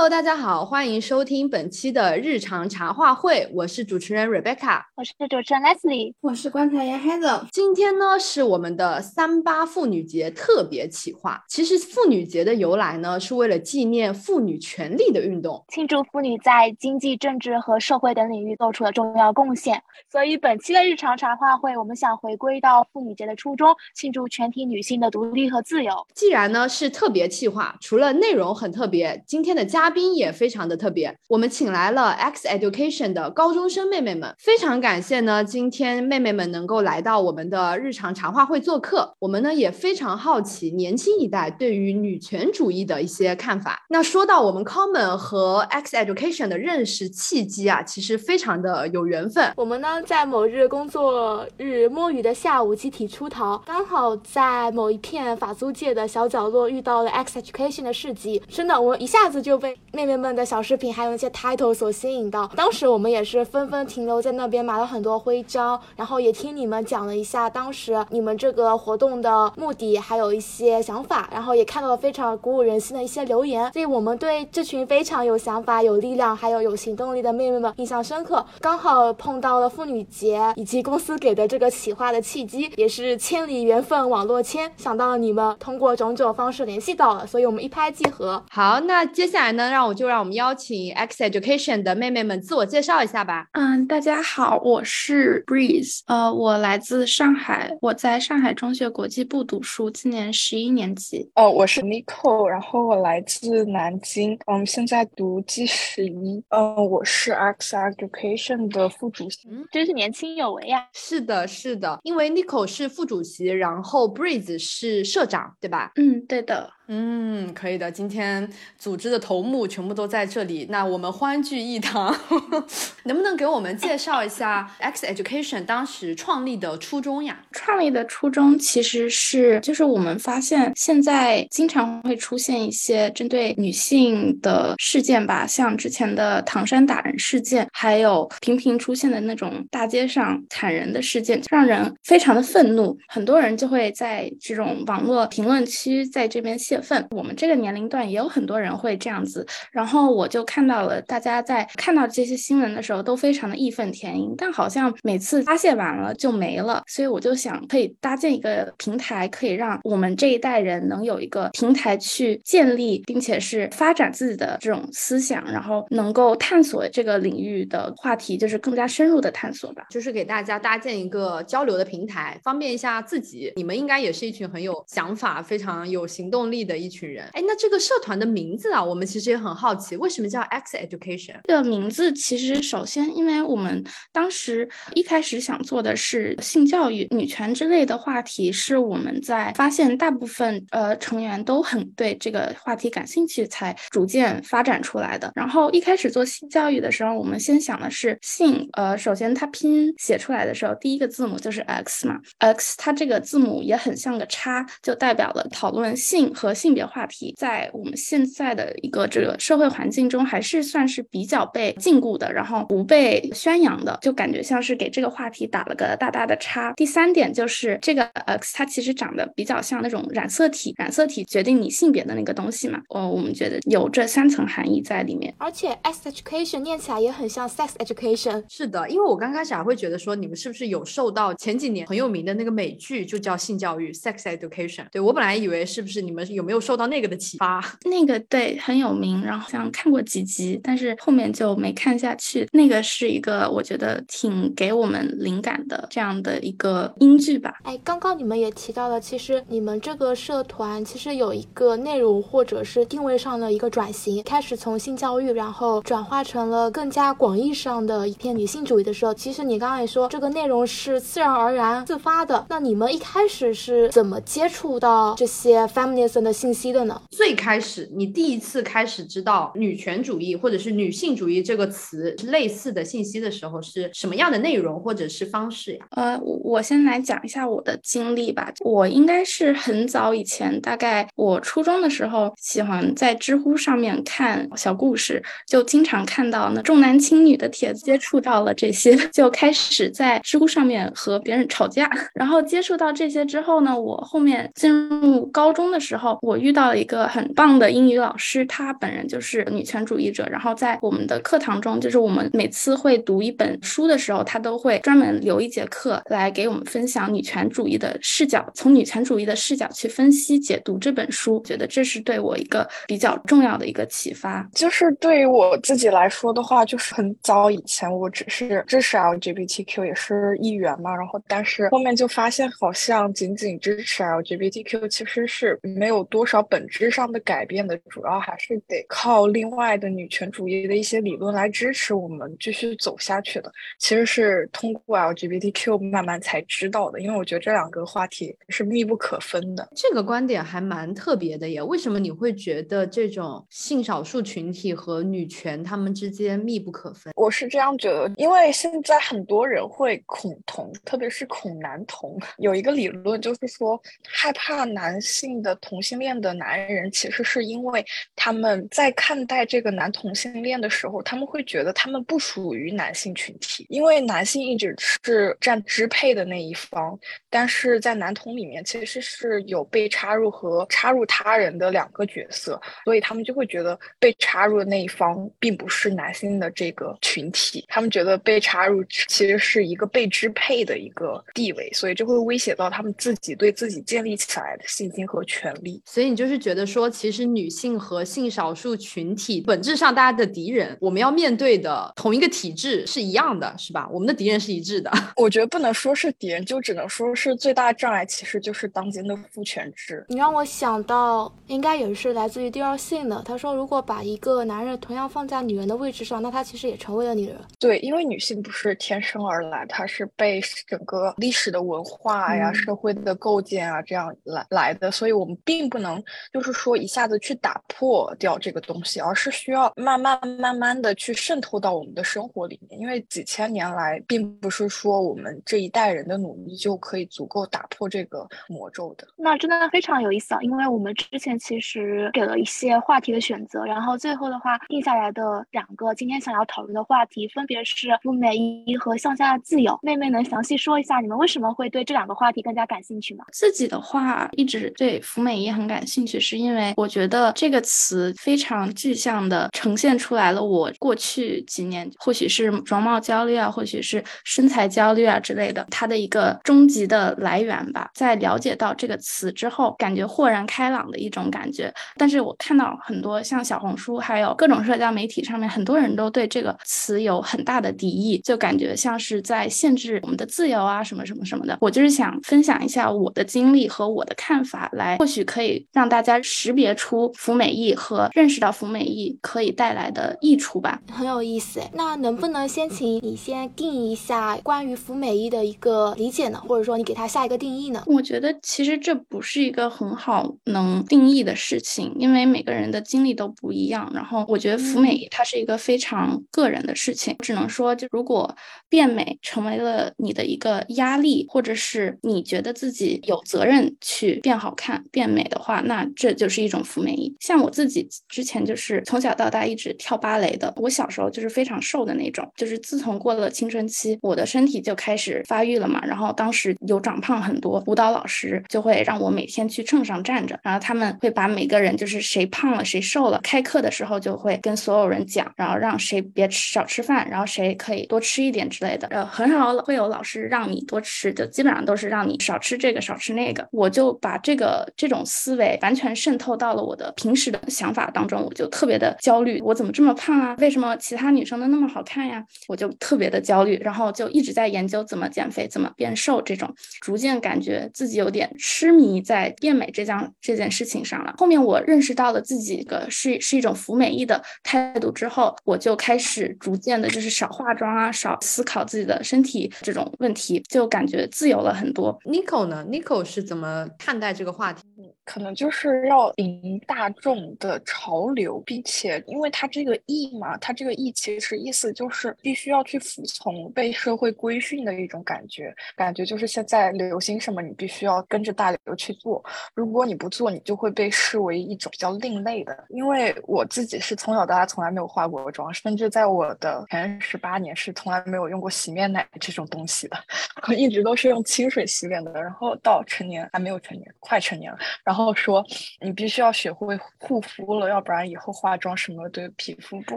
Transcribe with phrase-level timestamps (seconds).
[0.00, 7.42] Hello，大家好，欢迎收听本期的日常茶话会，我是主持人 Rebecca，我是主持人 Leslie，我是观察员 Hazel。
[7.52, 11.44] 今天呢是我们的三八妇女节特别企划。
[11.50, 19.82] 其实妇女节的由来呢，是为了纪念妇女权利的运动，庆祝妇女在经济、政治和社会等领域做出了重要贡献。
[20.10, 25.92] 所以本期的日常茶话会，我们想回归到妇女节的初衷，庆祝全体女性的独立和自由。
[26.14, 31.12] 既然呢是特别企划，除了内容很特别，今天的嘉嘉宾也非常的特别。
[31.28, 39.12] 我们请来了 X Education 的高中生妹妹们，非常感谢呢，今天妹妹们能够来到我们的日常茶话会做客。
[39.18, 43.80] 我们呢也非常好奇年轻一代对于女权主义的一些看法。
[43.88, 49.52] 那说到我们 Common 和 X Education 的认识契机啊，其实非常的有缘分。
[49.56, 62.46] 我们呢在某日工作日摸鱼的下午集体出逃，刚好在某一片法租界的小角落遇到了 X Education 的市集，真的我一下子就被妹妹们的小视频还有那些 title 所吸引到。
[62.56, 78.44] 当时我们也是纷纷停留在那边买了很多徽章，然后也听你们讲了一下当时你们这个活动的目的，还有一些想法，然后也看到了非常鼓舞人心的一些留言，所以我们对这群非常有想法、有力量，还有有行动力的妹妹们印象深刻。
[78.60, 88.42] 刚好碰到了妇女节以及公司给的这个企划的契机，也是千里缘分网络牵，想到了你们通过种种方式联系到了，所以我们一拍即合。
[88.50, 93.46] 好，那接下来呢，让我就让我们邀请 X Education 的妹妹们自我介绍一下吧。
[93.52, 101.30] 嗯，大家好，我是 Breeze，呃，我来自上海，我在上海中学国际部读书，今年十一年级。
[101.34, 106.42] 哦，我是 Nico，然后我来自南京，嗯，现在读 G 十一。
[106.50, 109.48] 嗯，我是 X Education 的副主席。
[109.50, 110.86] 嗯，真是年轻有为呀。
[110.92, 115.92] 是的，是的，因为 Nico 是副主席，然后 Breeze 是社长，对吧？
[115.96, 116.70] 嗯，对的。
[116.92, 117.88] 嗯，可以的。
[117.88, 122.12] 今天组织的头目全部都在这里，那我们欢聚一堂。
[123.04, 127.38] 能不能给我们介绍一下 X Education 当时创立的初衷呀？
[127.52, 142.98] 创立的初衷其实是，就是我们发现现在经常会出现一些针对女性的事件吧，像之前的唐山打人事件，还有频频出现的那种大街上砍人的事件，让人非常的愤怒。
[143.06, 146.79] 很多人就会在这种网络评论区在这边泄。
[146.80, 173.52] 份我们这个年龄段也有很多人会这样子，然后我就看到了大家在看到这些新闻的时候都非常的义愤填膺，但好像每次发泄完了就没了，所以我就想可以搭建一个平台，可以让我们这一代人能有一个平台去建立，并且是发展自己的这种思想，然后能够探索这个领域的话题，就是更加深入的探索吧，就是给大家搭建一个交流的平台，方便一下自己。
[173.56, 176.60] 你们应该也是一群很有想法、非常有行动力。
[176.70, 181.40] 的一群人，哎，那这个社团的名字啊，我们其实也很好奇，为什么叫 X Education？
[181.44, 195.32] 这个名字其实首先，因为我们当时一开始想做的是性教育、女权之类的话题，是我们在发现大部分呃成员都很对这个话题感兴趣，才逐渐发展出来的。
[195.34, 206.54] 然后一开始做性教育的时候，我们先想的是性，呃，首先它拼写出来的时候，第一个字母就是 X 嘛，X 它这个字母也很像个叉，就代表了讨论性和。
[206.60, 216.72] 性别话题在我们现在的一个这个社会环境中，还是算是比较被禁锢的，然后不被宣扬的，就感觉像是给这个话题打了个大大的叉。
[216.74, 222.80] 第三点就是这个 X，它其实长得比较像那种染色体，染色体决定你性别的那个东西嘛。
[222.90, 225.34] 哦，我们觉得有这三层含义在里面。
[225.38, 228.44] 而且 X education 念起来也很像 sex education。
[228.48, 234.84] 是的，因为我刚开始还会觉得说，你们是不是有受到前几年很有名的那个美剧，就叫性教育 sex education。
[234.90, 237.64] 对我本来以为是不是你们有没没有受到那个的启发？
[237.84, 242.48] 那个对很有名，然后像看过几集，但是后面就没看下去。
[242.52, 247.54] 那个是一个我觉得挺给我们灵感的这样的一个英剧吧。
[247.62, 262.44] 哎，刚刚你们也提到了，其实你们这个社团其实有一个内容或者是定位上的一个转型，开始从性教育，然后转化成了更加广义上的一片女性主义的时候，其实你刚刚也说这个内容是自然而然自发的。
[262.48, 266.29] 那你们一开始是怎么接触到这些 feminism 的？
[266.32, 267.00] 信息的呢？
[267.10, 275.86] 最开始，你第一次开始知道女权主义或者是女性主义这个词类似的信息的时候，是什么样的内容或者是方式呀？
[275.90, 278.52] 呃，我先来讲一下我的经历吧。
[278.60, 291.90] 我应该是很早以前，大概我初中的时候，喜欢在知乎上面看小故事，就经常看到那重男轻女的帖子，接触到了这些， 就开始在知乎上面和别人吵架。
[292.14, 296.18] 然后接触到这些之后呢，我后面进入高中的时候。
[296.22, 300.26] 我遇到了一个很棒的英语老师，他本人就是女权主义者。
[300.30, 311.42] 然后在我们的课堂中，就是我们每次会读一本书的时候，他都会专门留一节课来给我们分享女权主义的视角，从女权主义的视角去分析解读这本书。
[311.44, 314.48] 觉得这是对我一个比较重要的一个启发。
[314.54, 320.94] 就是对于我自己来说的话，就是很早以前我只是支持 LGBTQ，也是一员嘛。
[320.94, 333.50] 然后但是后面就发现，好像仅仅支持 LGBTQ 其实是没有多少本质上的改变的，主要还是得靠另外的女权主义的一些理论来支持我们继续走下去的。
[333.78, 339.68] 其实是通过 LGBTQ 慢慢才知道的，因为我觉得这两个话题是密不可分的。
[339.74, 347.12] 这个观点还蛮特别的耶，为什么你会觉得这种性少数群体和女权他们之间密不可分？
[347.16, 352.18] 我是这样觉得，因为现在很多人会恐同，特别是恐男同。
[352.38, 357.84] 有一个理论就是说，害怕男性的同性恋的男人，其实是因为
[358.16, 366.98] 他们在看待这个男同性恋的时候，他们会觉得他们不属于男性群体，因为男性一直是占支配的那一方，
[367.28, 385.82] 但是在男同里面其实是有被插入和插入他人的两个角色，所以他们就会觉得被插入的那一方并不是男性的这个群体，他们觉得被插入其实是一个被支配的一个地位，所以这会威胁到他们自己对自己建立起来的信心和权利。
[385.92, 393.88] 所以你就是觉得说，其实女性和性少数群体本质上大家的敌人，我们要面对的同一个体制是一样的，是吧？
[393.92, 394.88] 我们的敌人是一致的。
[395.16, 400.06] 我觉得不能说是敌人，就只能说是最大的障碍，其实就是当今的父权制。
[400.08, 403.20] 你让我想到，应该也是来自于第二性的。
[403.26, 407.36] 他说，如果把一个男人同样放在女人的位置上，那他其实也成为了女人。
[407.58, 422.80] 对，因为女性不是天生而来，她是被整个历史的文化呀、社会的构建啊这样来来的，所以我们并不能就是说一下子去打破掉这个东西，而是需要慢慢慢慢的去渗透到我们的生活里面。
[422.80, 429.06] 因为几千年来，并不是说我们这一代人的努力就可以足够打破这个魔咒的。
[429.16, 430.40] 那真的非常有意思啊！
[430.42, 439.78] 因为我们之前其实给了一些话题的选择，然后最后的话定下来的两个今天想要讨论的话题，分别是赴美衣和向下自由。
[439.82, 443.24] 妹妹能详细说一下你们为什么会对这两个话题更加感兴趣吗？
[443.32, 457.88] 自己的话，一直对服美役很感兴趣，是因为我觉得这个词非常具象的呈现出来了我过去几年，或许是容貌焦虑啊，或许是身材焦虑啊之类的，它的一个终极的来源吧。
[457.94, 461.72] 在了解到这个词之后，感觉豁然开朗的一种感觉。
[461.96, 471.56] 但是我看到很多像小红书，还有各种社交媒体上面，很多人都对这个词有很大的敌意，就感觉像是在限制我们的自由啊，什么什么什么的。
[471.60, 480.80] 我就是想分享一下我的经历和我的看法，来或许可以让大家识别出服美役和认识到服美役可以带来的益处吧。
[480.90, 481.60] 很有意思。
[481.74, 486.40] 那能不能先请你先定义一下关于服美役的一个理解呢？
[486.46, 487.82] 或者说你给它下一个定义呢？
[487.86, 493.90] 我觉得其实这不是一个很好能定义的事情，因为每个人的经历都不一样。
[493.94, 498.34] 然后我觉得服美役它是一个非常个人的事情，只能说就如果
[498.68, 507.14] 变美成为了你的一个压力，或者是你觉得自己有责任去变好看、变美的话，那这就是一种服美役。
[507.20, 515.80] 像我自己之前就是从小到大一直跳芭蕾的，我小时候就是非常瘦的那种，就是自从过了青春期，我的身体就开始发育了嘛。
[515.84, 528.86] 然后当时有长胖很多，舞蹈老师就会让我每天去秤上站着，然后他们会把每个人就是谁胖了谁瘦了，开课的时候就会跟所有人讲，然后让谁别吃少吃饭，然后谁可以多吃一点之类的。
[528.88, 533.46] 呃，很少会有老师让你多吃，就基本上都是让你少吃这个少吃那个。
[533.52, 540.34] 我就把这个这种思思维完全渗透到了我的平时的想法当中，我就特别的焦虑，我怎么这么胖啊？
[540.40, 542.20] 为什么其他女生都那么好看呀？
[542.48, 551.14] 我就特别的焦虑，然后就一直在研究怎么减肥，怎么变瘦，这种逐渐感觉自己有点痴迷在变美这件这件事情上了。
[551.16, 561.96] 后面我认识到了自己个是是一种服美役的态度之后，我就开始逐渐的就是少化妆啊，少思考自己的身体这种问题，就感觉自由了很多。
[562.04, 564.62] Nico 呢？Nico 是怎么看待这个话题？
[565.10, 579.20] 可能就是要迎大众的潮流，并且因为它这个义嘛，它这个义其实意思就是必须要去服从被社会规训的一种感觉，感觉就是现在流行什么，你必须要跟着大流去做，
[579.52, 582.66] 如果你不做，你就会被视为一种比较另类的。
[582.68, 589.96] 因为我自己是从小到大从来没有化过妆，甚至在我的前十八年是从来没有用过洗面奶这种东西的，
[590.46, 594.58] 我一直都是用清水洗脸的，然后到成年还没有成年，快成年了。
[594.84, 595.44] 然后后说
[595.80, 599.96] 你必须要学会护肤了，要不然以后化妆什么对皮肤不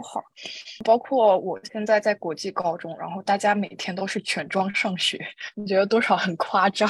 [0.00, 0.22] 好。
[0.84, 5.18] 包括我现在在国际高中，然后大家每天都是全妆上学，
[5.54, 6.88] 你觉得多少很夸张？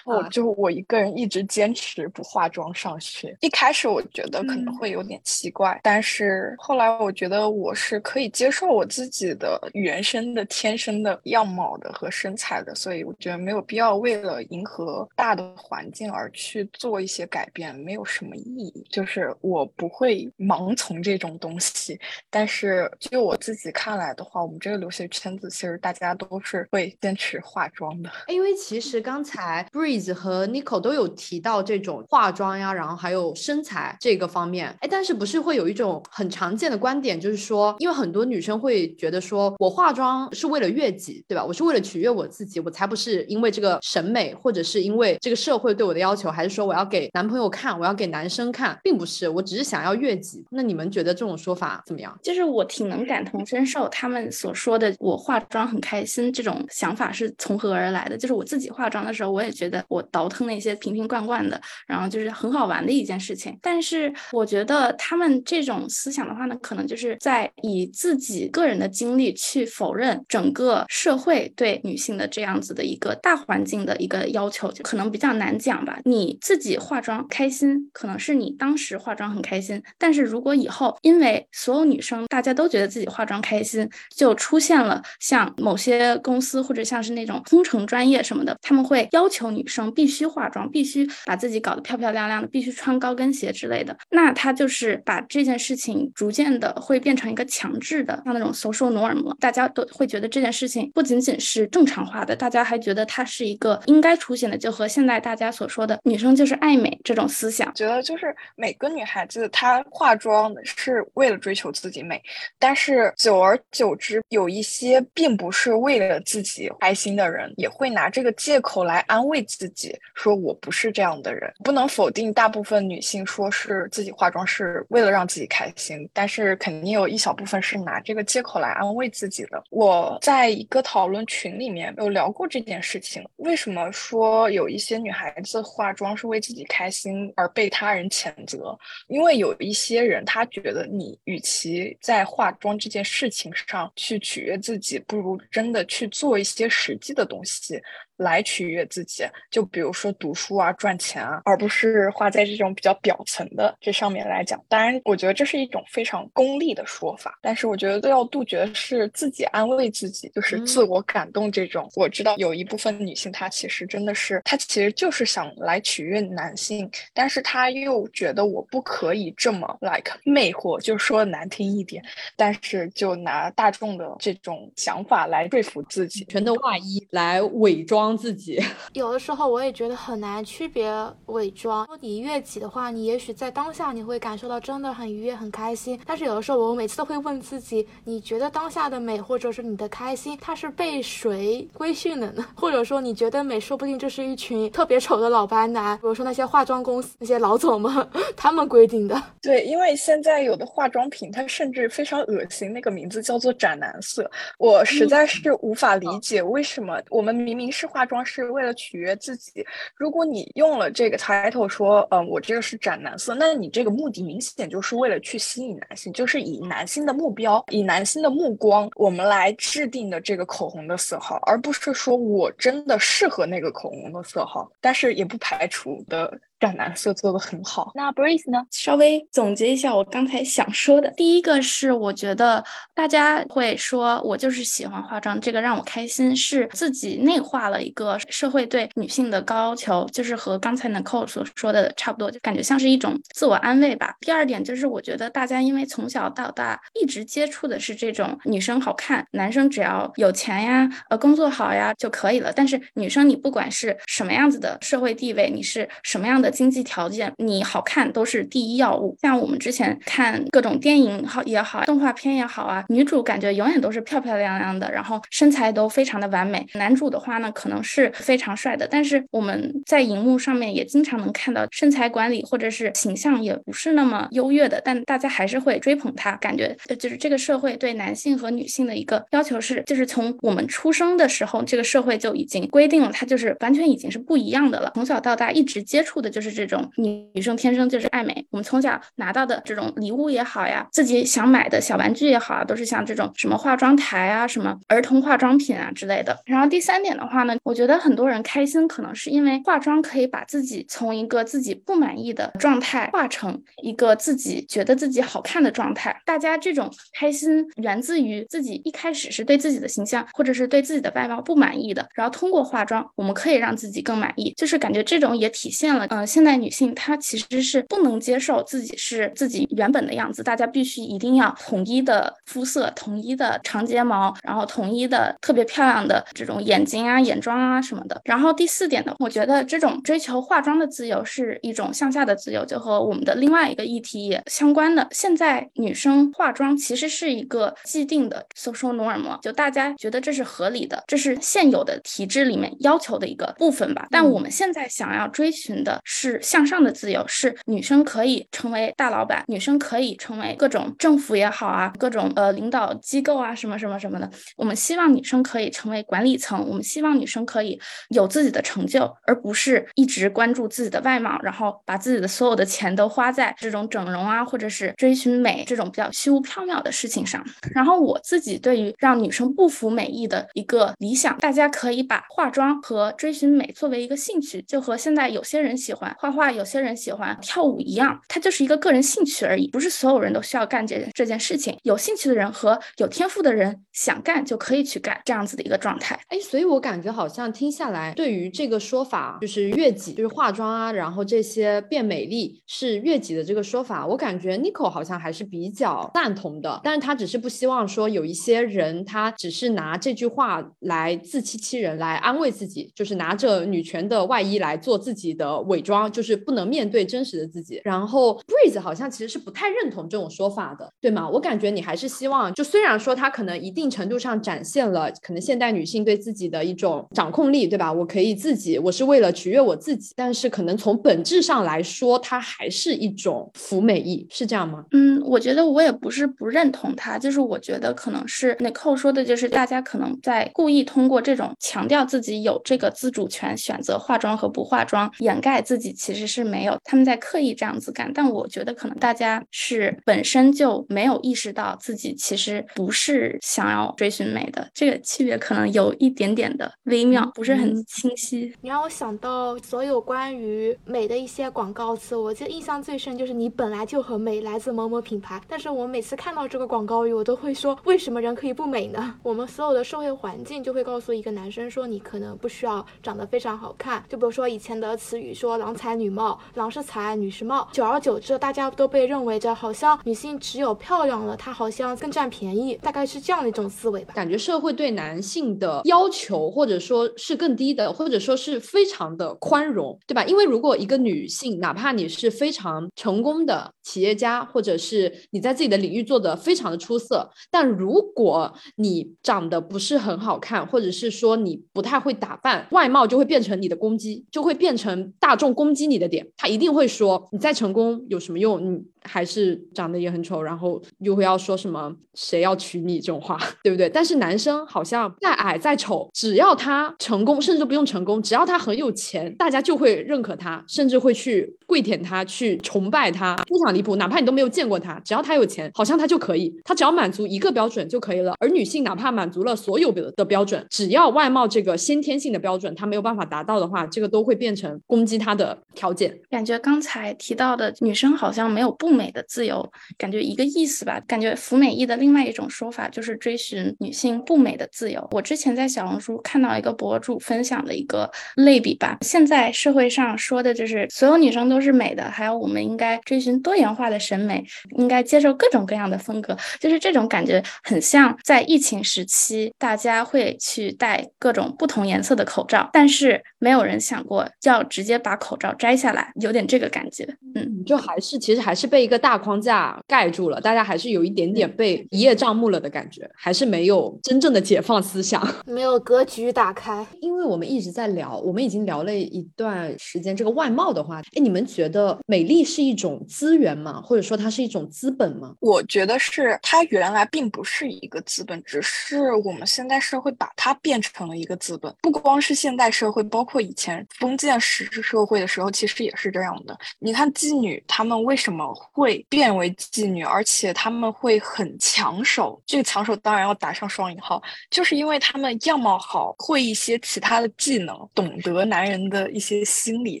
[0.04, 3.36] 我就我一个人一直坚持不化妆上学。
[3.40, 18.84] 一开始我觉得可能会有点奇怪，但是后来我觉得我是可以接受我自己的原生的、天生的样貌的和身材的，所以我觉得没有必要为了迎合大的环境而去做一些改变，没有什么意义。
[18.90, 21.98] 就是我不会盲从这种东西，
[22.28, 28.10] 但是就我自己看来的话，我们这个留学圈子其实大家都是会坚持化妆的。
[28.28, 34.74] 因为其实刚才 Breeze 和 Nico 都有提到这种化妆呀，然后还有身材这个方面。
[34.80, 41.44] 哎，但是不是会有一种很常见的观点，就是说，因为很多女生会觉得说，我化妆是为了悦己，对吧？
[41.44, 50.44] 我是为了取悦我自己，我才不是因为这个审美，或者是因为这个社会对我的要求，还是说我要给男朋友看，我要给男生看，并不是，我只是想要悦己。
[50.50, 52.18] 那你们觉得这种说法怎么样？
[52.22, 58.16] 就是我挺能感同身受，他们所说的我化妆很开心这种想法是从何而来的？
[58.16, 63.56] 就是我自己化妆的时候，我也觉得我倒腾那些瓶瓶罐罐的，然后就是很好玩的一件事情。
[63.62, 75.98] 但是我觉得他们这种思想的话呢，可能就是在以自己个人的经历去否认整个社会对女性的这样子的一个大环境的一个要求，就可能比较难讲吧。
[76.04, 93.96] 你自己化妆开心，可能是你当时化妆很开心，但是如果以后因为所有女生大家都觉得自己化妆开心，就出现了像某些公司或者像是那种工程专业什么的，他们会要求女生必须化妆，必须把自己搞得漂漂亮亮的，必须穿高跟鞋之类的。
[94.10, 99.20] 那他就是把这件事情逐渐的会变成一个强制的，像那种 social norm。
[99.38, 107.72] 大家都会觉得这件事情不仅仅是正常化的，大家还觉得它是一个应该出现的，就和现在大家所说的女生就是爱美这种思想。
[107.74, 112.20] 觉得就是每个女孩子她化妆是为了追求自己美，
[112.58, 121.52] 但是久而久之，有一些并不是为了自己开心的人，也会拿这个借口来安慰自己，说我不是这样的人。
[121.64, 129.62] 不能否定大部分女性说是自己化妆是为了让自己开心，但是肯定有一小部分是拿这个借口来安慰自己的。
[129.70, 138.78] 我在一个讨论群里面有聊过这件事情，为什么说有一些女孩子化妆是为自己开心而被他人谴责？
[139.08, 147.80] 因为有一些人他觉得你与其在化妆这件事情上去取悦自己，不如真的去做一些实际的东西。
[148.20, 154.62] 来取悦自己，就比如说读书啊、赚钱啊，而不是花在这种比较表层的这上面来讲。
[154.68, 161.88] 当然，我觉得这是一种非常功利的说法，但是我觉得要杜绝的是自己安慰自己，就是自我感动这种。
[161.96, 172.04] 我知道有一部分女性，她其实真的是，她其实就是想来取悦男性，但是她又觉得我不可以这么 like 魅惑，就说难听一点，
[172.36, 178.09] 但是就拿大众的这种想法来说服自己，全的外衣来伪装。
[178.16, 178.60] 自己
[178.94, 180.92] 有的时候我也觉得很难区别
[181.26, 181.86] 伪装。
[182.00, 185.98] 你悦己的话，你也许在当下你会感受到真的很愉悦、很开心。
[186.04, 192.44] 但是有的时候，我每次都会问自己：你觉得当下的美，或者是你的开心，它是被谁规训的呢？
[192.56, 199.22] 或者说，你觉得美，说不定就是一群特别丑的老白男，比如说那些化妆公司那些老总们 他们规定的。
[199.40, 207.99] 对，因为现在有的化妆品它甚至非常恶心，那个名字叫做斩男色，我实在是无法理解为什么我们明明是化。
[208.00, 209.62] 化妆是为了取悦自己。
[209.94, 224.72] 如果你用了这个 title 说，嗯，我这个是斩男色，那你这个目的明显就是为了去吸引男性，就是以男性的目标、以男性的目光，我们来制定的这个口红的色号，而不是说我真的适合那个口红的色号。
[224.80, 226.40] 但是也不排除的。
[226.60, 228.62] 斩男色做的很好，那 Breeze 呢？
[228.70, 232.62] 稍微总结一下我刚才想说的，第一个是我觉得
[232.94, 244.14] 大家会说我就是喜欢化妆，这个让我开心，是自己内化了一个社会对女性的高要求，就是和刚才 Nicole 所说的差不多，就感觉像是一种自我安慰吧。
[244.20, 252.52] 第二点就是我觉得大家因为从小到大一直接触的是这种女生好看，男生只要有钱呀，呃，工作好呀就可以了。
[252.54, 256.49] 但是女生你不管是什么样子的社会地位，你是什么样的。
[256.50, 259.16] 经济条件，你好看都是第一要务。
[259.20, 266.66] 像我们之前看各种电影好也好，动画片也好啊，女主感觉永远都是漂漂亮亮的，然后身材都非常的完美。
[266.74, 276.32] 男主的话呢，可能是非常帅的，但是我们在荧幕上面也经常能看到身材管理或者是形象也不是那么优越的，但大家还是会追捧他。
[276.36, 284.90] 感觉就是这个社会对男性和女性的一个要求是，就是从我们出生的时候，这个社会就已经规定了，它就是完全已经是不一样的了。
[284.94, 286.39] 从小到大一直接触的就。
[286.40, 296.34] 就是这种女女生天生就是爱美，我们从小拿到的这种礼物也好呀，自己想买的小玩具也好啊，都是像这种什么化妆台啊、什么儿童化妆品啊之类的。
[296.46, 306.22] 然后第三点的话呢，我觉得很多人开心，可能是因为化妆可以把自己从一个自己不满意的状态化成一个自己觉得自己好看的状态。
[306.24, 314.54] 大家这种开心源自于自己一开始是对自己的形象或者是对自己的外貌不满意的，然后通过化妆，我们可以让自己更满意。
[314.56, 328.20] 就是感觉这种也体现了，嗯，现代女性她其实是不能接受自己是自己原本的样子，大家必须一定要统一的肤色、统一的长睫毛，然后统一的特别漂亮的这种眼睛啊、眼妆啊什么的。
[328.24, 335.08] 然后第四点呢，我觉得这种追求化妆的自由是一种向下的自由，就和我们的另外一个议题也相关的。
[335.10, 344.06] 现在女生化妆其实是一个既定的 social norm，就大家觉得这是合理的，这是现有的体制里面要求的一个部分吧。
[344.10, 354.30] 但我们现在想要追寻的是是向上的自由，是女生可以成为大老板，女生可以成为各种政府也好啊，各种呃领导机构啊什么什么什么的。
[354.56, 367.42] 我们希望女生可以成为管理层，我们希望女生可以有自己的成就，而不是一直关注自己的外貌，然后把自己的所有的钱都花在这种整容啊，或者是追寻美这种比较虚无缥缈的事情上。
[367.74, 381.76] 然后我自己对于让女生不服美意的一个理想，大家可以把化妆和追寻美作为一个兴趣，就和现在有些人喜欢画画，有些人喜欢跳舞一样，它就是一个个人兴趣而已，不是所有人都需要干这这件事情。
[381.82, 386.18] 有兴趣的人和有天赋的人想干就可以去干这样子的一个状态。
[386.28, 396.80] 哎，所以我感觉好像听下来，对于这个说法，就是悦己，就是化妆啊，然后这些变美丽是悦己的这个说法，我感觉 Nico 好像还是比较赞同的。
[396.84, 407.80] 但是他只是不希望说有一些人，他只是拿这句话来自欺欺人，来安慰自己，就是拿着女权的外衣来做自己的伪装，就是不能面对真实的自己。
[407.84, 411.28] 然后 Breeze 好像其实是不太认同这种说法的，对吗？
[411.28, 417.92] 我感觉你还是希望，就虽然说他可能一定程度上展现了可能现代女性对自己的一种掌控力，对吧？
[417.92, 424.84] 我可以自己，我是为了取悦我自己，但是可能从本质上来说，它还是一种服美意，是这样吗？
[424.92, 438.12] 嗯，我觉得我也不是不认同他，就是我觉得可能是 Nicole 说的，就是大家可能在故意通过这种强调自己有这个自主权，选择化妆和不化妆，掩盖自己其实是没有，他们在刻意这样子干。
[438.12, 448.52] 但我觉得可能大家是本身就没有意识到自己其实不是想要追寻美的，这个区别可能有一点点的微妙，不是很清晰。
[448.60, 455.40] 你让我想到所有关于美的一些广告词，我记得印象最深就是你本来就很美，来自某某品牌。
[455.48, 459.14] 但是我每次看到这个广告语，我都会说，为什么人可以不美呢？
[459.22, 464.04] 我们所有的社会环境就会告诉一个男生说，你可能不需要长得非常好看。
[464.08, 474.12] 就比如说以前的词语说“郎郎才女貌”，“郎是才，女是貌”，久而久之，大家都被认为着好像女性只有漂亮了，她好像更占便宜，大概是这样的一种思维吧。
[474.12, 480.24] 感觉社会对男性的要求，或者说是更低的，或者说是非常的宽容，对吧？
[480.24, 496.26] 因为如果一个女性，哪怕你是非常成功的企业家，或者是你在自己的领域做的非常的出色，但如果你长得不是很好看，或者是说你不太会打扮，外貌就会变成你的攻击，就会变成大众攻击你的点。
[496.38, 498.64] 他一定会说你再成功有什么用？
[498.64, 503.88] 你还是长得也很丑，然后又会要说什么谁要娶你这种话， 对不对？
[503.88, 513.96] 但是男生好像再矮再丑，只要他成功，甚至不用成功，只要他很有钱，大家就会认可他，甚至会去跪舔他，去崇拜他，非常离谱。
[513.96, 518.34] 哪怕你都没有见过他，只要他有钱，好像他就可以，他只要满足一个标准就可以了。
[518.38, 526.16] 而女性哪怕满足了所有的的标准，只要外貌这个先天性的标准他没有办法达到的话，这个都会变成攻击他的条件。
[526.30, 531.00] 感觉刚才提到的女生好像没有不美的自由，感觉一个意思吧。
[531.06, 535.06] 感觉服美意的另外一种说法就是追寻女性不美的自由。
[535.12, 544.44] 我之前在小红书看到一个博主分享的一个类比吧，现在社会上说的就是所有女生都是美的，还有我们应该追寻多元化的审美，
[544.76, 557.04] 应该接受各种各样的风格，就是这种感觉很像在疫情时期，大家会去戴各种不同颜色的口罩，但是没有人想过要直接把口罩摘下来，有点这个感觉。
[557.34, 566.86] 嗯，就还是其实还是被一个大框架盖住了，大家还是有一点点被一叶障目了的感觉，还是没有真正的解放思想， 没有格局打开。
[567.00, 571.08] 因为我们一直在聊，我们已经聊了一段时间这个外貌的话题。
[571.16, 573.80] 哎，你们觉得美丽是一种资源吗？
[573.80, 575.34] 或者说它是一种资本吗？
[575.40, 581.72] 我觉得是，它原来并不是一个资本，只是我们现代社会把它变成了一个资本。
[581.80, 586.58] 不光是现代社会，包括括以前封建时社会的时候，其实也是这样的。
[586.78, 592.40] 你看妓女，她们为什么会变为妓女，而且她们会很抢手？
[592.46, 600.00] 这个抢手当然要打上双引号，就是因为她们样貌好，会一些其他的技能，懂得男人的一些心理。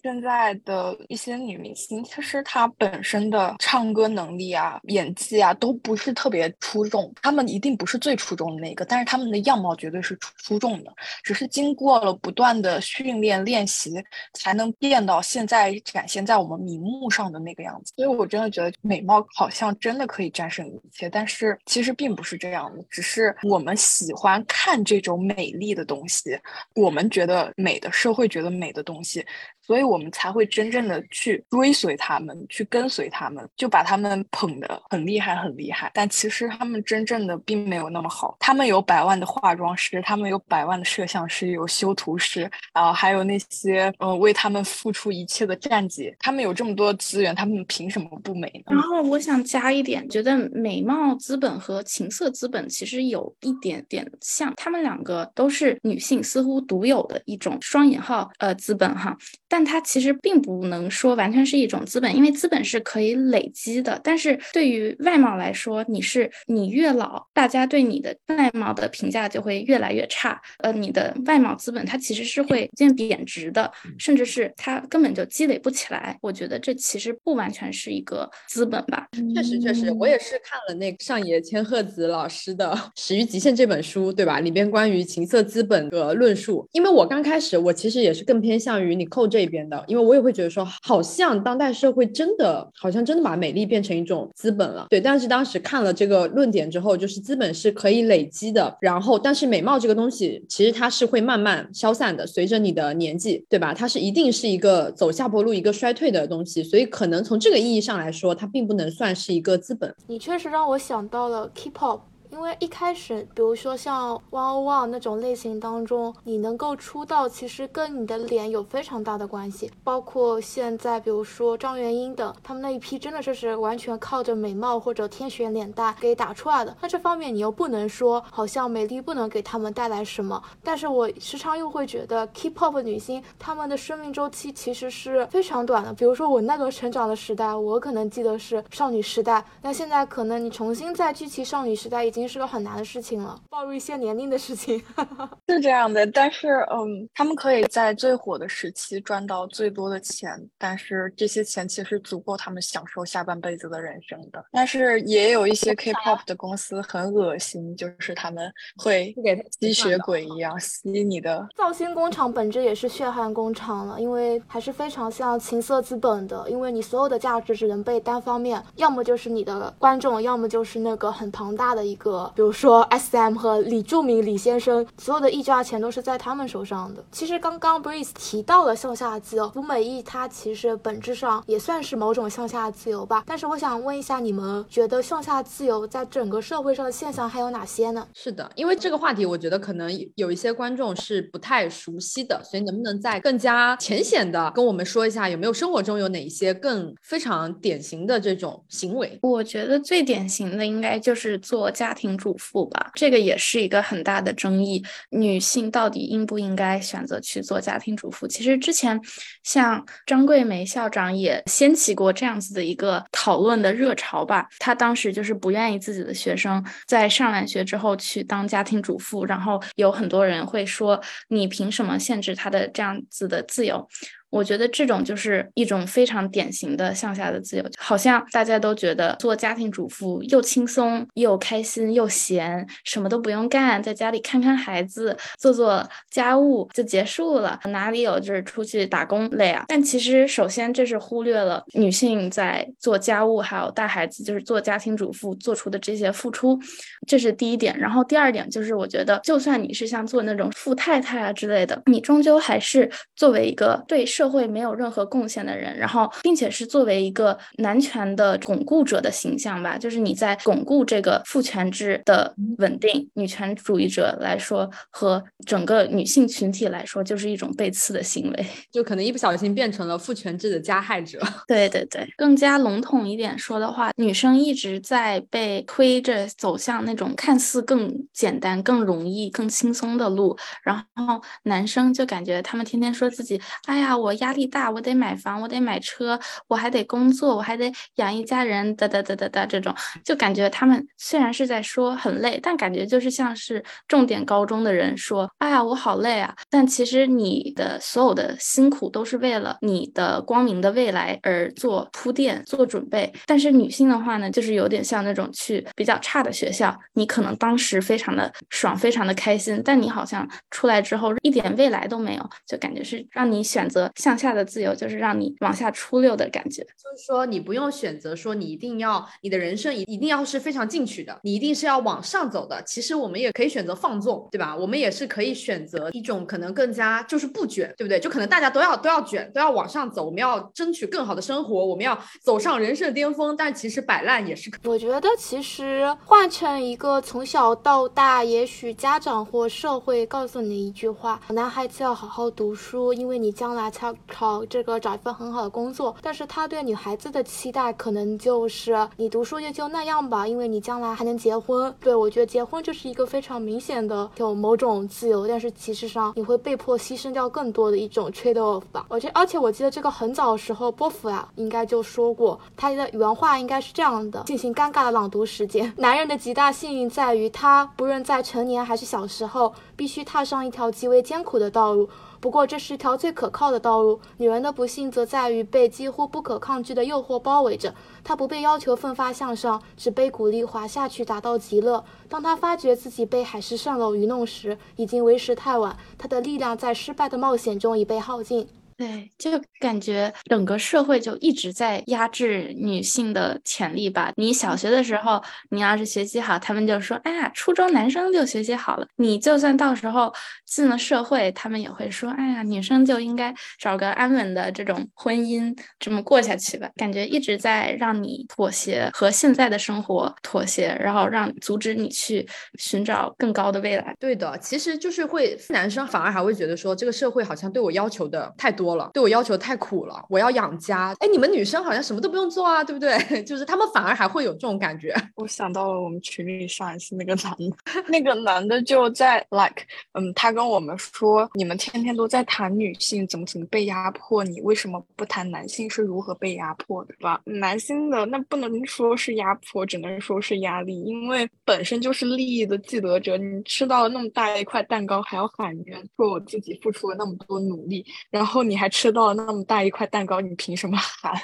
[0.02, 7.12] 现在的一些女明星，其实她本身的唱歌能力啊、演技啊，都不是特别出众。
[7.22, 13.92] 她们一定不是最出众的那个，但是她们的样貌绝对是出出众的，只是经过了不断的训练练习，
[14.34, 17.92] 才能变到现在展现在我们明目上的那个样子。
[17.96, 26.38] 所以我真的觉得美貌好像真的可以战胜一切，但是其实并不是这样的，只是我们喜欢看这种美丽的东西，
[26.74, 29.24] 我们觉得美的，社会觉得美的东西。
[29.70, 35.88] 所以我们才会真正的去追随他们，去跟随他们，就把他们捧得很厉害，很厉害。
[35.94, 38.36] 但其实他们真正的并没有那么好。
[38.40, 46.16] 他们有百万的化妆师，他们有百万的摄像师，有修图师，然后还有那些呃为他们付出一切的站姐。
[46.18, 48.74] 他们有这么多资源，他们凭什么不美呢？
[48.74, 59.16] 然后我想加一点，觉得美貌资本和情色资本其实有一点点像，他们两个都是女性似乎独有的一种双引号呃资本哈。
[59.46, 64.00] 但它其实并不能说完全是一种资本，因为资本是可以累积的。
[64.04, 70.40] 但是对于外貌来说，你是你越老，大家对你的外貌的评价就会越来越差。
[70.58, 76.16] 呃，你的外貌资本它其实是会逐渐贬值的，甚至是它根本就积累不起来。
[76.22, 79.08] 我觉得这其实不完全是一个资本吧。
[79.34, 84.38] 确实，确实，我也是看了那个上野千鹤子老师的《始于极限》这本书，对吧？
[84.38, 86.68] 里边关于情色资本的论述。
[86.72, 89.40] 因为我刚开始，我其实也是更偏向于你扣这。
[89.40, 94.86] 这边的，因为我也会觉得说，好像当代社会真的，好像真的把美丽变成一种资本了。
[94.88, 103.74] 对，但是当时看了这个论点之后，就是资本是可以累积的，然后，但是美貌这个东西，其实它是会慢慢消散的，随着你的年纪，对吧？
[103.74, 109.92] 它是一定是一个走下坡路、一个衰退的东西，所以可能从这个意义上来说，它并不能算是一个资本。
[110.06, 112.00] 你确实让我想到了 K-pop。
[112.30, 119.70] 因为一开始，比如说像 One One 那种类型当中，你能够出道，其实跟你的脸有非常大的关系。
[119.82, 126.76] 包括现在，比如说张元英等，他们那一批真的就是完全靠着美貌或者天选脸蛋给打出来的。
[126.80, 130.40] 那这方面你又不能说好像美丽不能给他们带来什么。
[130.62, 135.92] 但是我时常又会觉得，K-pop 女星她们的生命周期其实是非常短的。
[135.94, 142.19] 比如说我那个成长的时代，我可能记得是少女时代，那现在可能你重新再聚齐少女时代，已经。
[142.20, 144.78] 已经是个很难的事情了，暴露一些年龄的事情
[145.48, 146.06] 是这样的。
[146.08, 154.44] 但是，嗯，他们可以在最火的时期赚到最多的钱，但是这些钱其实足够他们享受下半辈子的人生的。
[154.52, 159.14] 但是也有一些 K-pop 的公司很恶心，就是他们会
[159.58, 161.48] 吸血鬼一样吸你的。
[161.56, 172.09] 造星工厂本质也是血汗工厂了，因为还是非常像情色资本的，因为你所有的价值只能被单方面，要么就是你的观众，要么就是那个很庞大的一个。
[172.34, 177.04] 比如说 S M 和李柱铭李先生，所有的溢价钱都是在他们手上的。
[177.10, 183.22] 其实刚刚 Breeze 提到了向下自由，福美意它其实本质上也算是某种向下自由吧。
[183.26, 188.06] 但是我想问一下，你们觉得向下自由在整个社会上的现象还有哪些呢？
[188.14, 199.18] 是的，因为这个话题，我觉得可能有一些观众是不太熟悉的，所以能不能再更加浅显的跟我们说一下，有没有生活中有哪一些更非常典型的这种行为？
[199.22, 201.99] 我觉得最典型的应该就是做家庭。
[202.00, 204.82] 庭主妇吧，这个也是一个很大的争议。
[205.10, 208.26] 女性到底应不应该选择去做家庭主妇？
[208.26, 208.98] 其实之前
[209.42, 214.46] 像张桂梅校长也掀起过这样子的一个讨论的热潮吧。
[214.58, 223.86] 她当时就是不愿意自己的学生在上完学之后去当家庭主妇，然后有很多人会说：“你凭什么限制她的这样子的自由？”
[224.30, 239.64] 我觉得这种就是一种非常典型的向下的自由，好像大家都觉得做家庭主妇又轻松又开心又闲，什么都不用干，在家里看看孩子，做做家务就结束了，哪里有就是出去打工累啊？
[239.68, 246.58] 但其实首先这是忽略了女性在做家务还有带孩子，就是做家庭主妇做出的这些付出，
[247.06, 247.78] 这是第一点。
[247.78, 254.00] 然后第二点就是，我觉得就算你是像做那种富太太啊之类的，你终究还是作为一个对。
[254.10, 271.20] 社会没有任何贡献的人，然后并且是作为一个男权的巩固者的形象吧，就是你在巩固这个父权制的稳定，女权主义者来说和整个女性群体来说，就是一种被刺的行为，就可能一不小心变成了父权制的加害者。
[271.46, 303.12] 对对对，更加笼统一点说的话，女生一直在被推着走向那种看似更简单、更容易、更轻松的路，然后男生就感觉他们天天说自己，哎呀，我压力大，我得买房，我得买车，我还得工作，我还得养一家人，哒哒哒哒哒，这种就感觉他们虽然是在说很累，但感觉就是像是重点高中的人说，哎呀，我好累啊，但其实你的所有的辛苦都是是为了你的光明的未来而做铺垫、做准备。
[303.26, 316.62] 但是女性的话呢，就是有点像那种去比较差的学校，你可能当时非常的爽，非常的开心，但你好像出来之后一点未来都没有，就感觉是让你选择向下的自由，就是让你往下出溜的感觉。
[316.62, 322.62] 就是说，你不用选择说你一定要你的人生一一定要是非常进取的，你一定是要往上走的。
[322.64, 324.56] 其实我们也可以选择放纵，对吧？
[324.56, 327.98] 我们也是可以选择一种可能更加就是不卷，对不对？
[327.98, 333.36] 就可能大家都要都要卷，都要往上走，我们要争取更好的生活，我们要走上人生巅峰。
[333.36, 334.58] 但其实摆烂也是可。
[334.64, 345.96] 我觉得其实换成一个从小到大，也许家长或社会告诉你一句话：男孩子要好好读书，因为你将来才考这个找一份很好的工作。
[346.02, 351.74] 但是他对女孩子的期待可能就是你读书也就那样吧，因为你将来还能结婚。
[351.80, 358.86] 对我觉得结婚就是一个非常明显的有某种自由，但是其实上你会被迫牺牲掉更多的一种 trade off 吧。
[358.90, 365.72] 而且而且我记得这个很早的时候，波伏啊应该就说过，他的原话应该是这样的：进行尴尬的朗读时间。
[365.78, 371.88] 男人的极大幸运在于，他不论在成年还是小时候，必须踏上一条极为艰苦的道路。
[372.20, 373.98] 不过，这是一条最可靠的道路。
[374.18, 377.74] 女人的不幸则在于被几乎不可抗拒的诱惑包围着。
[378.04, 381.82] 她不被要求奋发向上，只被鼓励滑下去，达到极乐。
[382.10, 385.78] 当她发觉自己被海市蜃楼愚弄时，已经为时太晚。
[385.96, 388.46] 她的力量在失败的冒险中已被耗尽。
[388.80, 394.10] 对，就感觉整个社会就一直在压制女性的潜力吧。
[394.16, 400.10] 你小学的时候，你要是学习好，他们就说：“哎呀，初中男生就学习好了。”你就算到时候
[400.46, 413.94] 进了社会，他们也会说：“哎呀，女生就应该找个安稳的这种婚姻，这么过下去吧。”感觉一直在让你妥协和现在的生活妥协，然后让阻止你去寻找更高的未来。
[414.00, 418.69] 对的，其实就是会男生反而还会觉得说，这个社会好像对我要求的太多。
[418.76, 420.94] 了，对我要求太苦了，我要养家。
[421.00, 422.98] 哎，你们女生好像什么都不用做啊，对不对？
[423.24, 424.94] 就是他们反而还会有这种感觉。
[425.16, 427.56] 我想到了我们群里上一次那个男的，
[427.88, 437.20] 那个男的就在 like，嗯，他跟我们说，你们天天都在谈女性怎么怎么被压迫，你为什么不谈男性是如何被压迫的，对吧？
[437.24, 443.16] 男性的那不能说是压迫，只能说是压力，因为本身就是利益的既得者。
[443.16, 448.59] 你吃到了那么大一块蛋糕，还要喊冤，说我自己付出了那么多努力，然后你。
[448.60, 451.14] 还吃到了那么大一块蛋糕，你凭什么 喊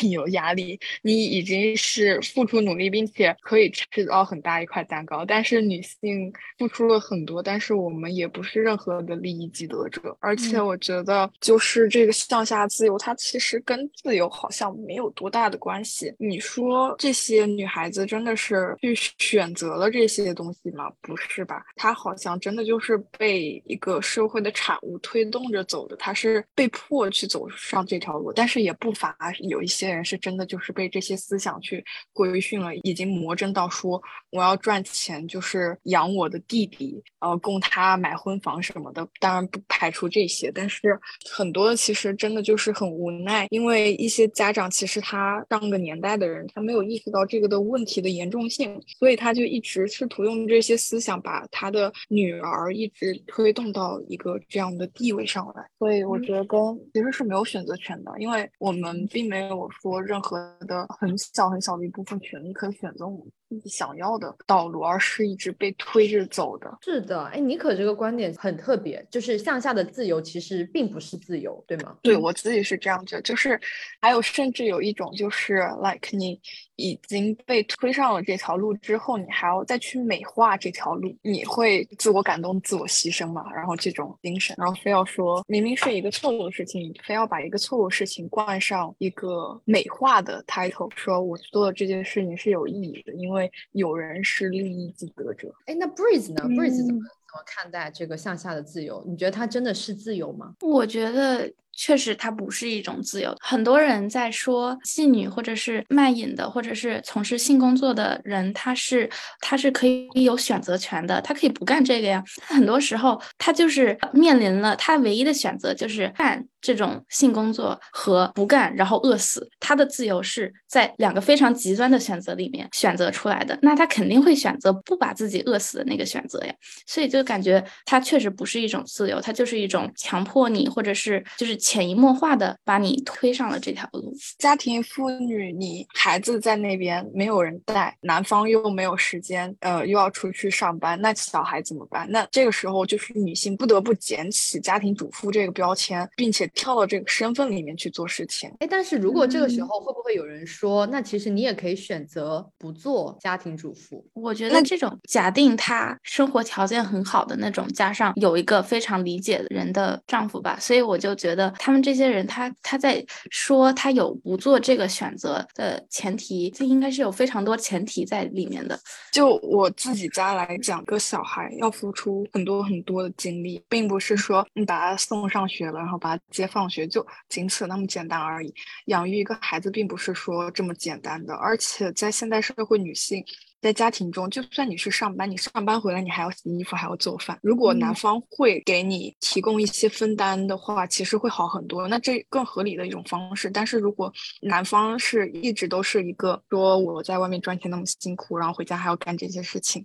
[0.00, 0.80] 你有压力？
[1.02, 5.22] 你已经是付出努力，并且可以吃到很大一块蛋糕。
[5.22, 10.16] 但是女性付出了很多，但是我们也不是任何的利益既得者。
[10.18, 16.10] 而且我觉得，就是这个向下自由，它其实跟自由好像没有多大的关系。
[16.18, 20.90] 你说这些女孩子真的是去选择了这些东西吗？
[21.02, 21.62] 不是吧？
[21.76, 26.66] 她好像真的就是被一个社会的产物推动着走的，她是被。
[26.78, 39.06] 迫去走上这条路，但是也不乏有一些人是真的就是被这些思想去规训了，已经魔怔到说我要赚钱就是养我的弟弟，呃，供他买婚房什么的。
[39.18, 40.98] 当然不排除这些，但是
[41.30, 55.64] 很多其实真的就是很无奈，因为一些家长其实他上个年代的人，他没有意识到这个的问题的严重性，所以他就一直试图用这些思想把他的女儿一直推动到一个这样的地位上来。
[55.78, 66.78] 所以我觉得跟其实是没有选择权的，因为我们并没有说任何的很小很小的一部分权利可以选择我们自己想要的道路，而是一直被推着走的。
[66.82, 71.96] 是的，哎，妮可这个观点很特别，就是向下的自由其实并不是自由，对吗？
[72.02, 73.58] 对我自己是这样觉得，就是
[74.00, 76.40] 还有甚至有一种就是 like 你
[76.76, 83.50] 已经被推上了这条路之后，你还要再去美化这条路，你会自我感动、自我牺牲嘛？
[83.52, 86.82] 然后这种精神，然后非要说明明是一个错误的事情。
[86.82, 93.37] 你非要把一个错误事情冠上一个美化的 title，说我做的这件事情是有意义的，因为
[93.72, 95.54] 有人是利益既得者。
[95.66, 99.04] 哎，那 Breeze 呢？Breeze 怎么怎么看待这个向下的自由？
[99.06, 100.54] 你觉得它真的是自由吗？
[100.60, 101.52] 我觉得。
[101.78, 103.34] 确实它不是一种自由。
[103.40, 109.08] 很多人在说妓女或者是卖淫的，或者是从事性工作的人，他是
[109.40, 112.22] 他是可以有选择权的，他可以不干这个呀。
[112.42, 116.44] 很多时候他就是面临了他唯一的选择就是干。
[116.60, 123.56] 这种性工作和不干，然后饿死，他的自由是在两个非常极端的选择里面选择出来的。
[123.62, 126.52] 那他肯定会选择不把自己饿死的那个选择呀。
[126.84, 134.12] 所以就感觉他确实不是一种自由，他就是一种强迫你，或者是就是潜移默化的把你推上了这条路。
[134.38, 142.10] 家庭妇女，你孩子在那边没有人带，男方又没有时间，呃，又要出去上班，那小孩怎么办？
[142.10, 146.48] 那这个时候就是女性不得不捡起家庭主妇这个标签，并且。
[146.54, 154.04] 跳到这个身份里面去做事情，哎，但是如果这个时候会不会有人说，那其实你也可以选择不做家庭主妇？
[154.14, 168.78] 我觉得这种假定她生活条件很好的那种，加上有一个非常理解人的丈夫吧，所以我就觉得他们这些人，他他在说他有不做这个选择的前提，这应该是有非常多前提在里面的。
[169.12, 176.22] 就我自己家来讲，个小孩要付出很多很多的精力，并不是说你把他送上学了，然后把他。
[176.30, 178.54] 接放学就仅此那么简单而已。
[178.86, 183.24] 养育一个孩子并不是说这么简单的，而且在现代社会，女性。
[183.60, 187.38] 在家庭中，就算你是上班，你上班回来你还要洗衣服，还要做饭。
[187.42, 191.88] 如果男方会给你提供一些分担的话，其实会好很多。
[191.88, 193.50] 那这更合理的一种方式。
[193.50, 199.84] 但是如果男方是一直都是一个说我在外面赚钱那么辛苦，然后回家还要干这些事情，